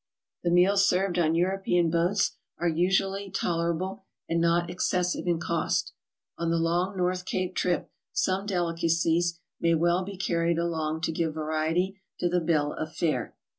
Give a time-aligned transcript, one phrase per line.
[0.41, 5.93] The meals served on Europbcan boats are usually toler able and not excessive in cost.
[6.39, 11.35] On the long North Cape trip some delicacies may well be carried along to give
[11.35, 13.35] variety to the bill of fare.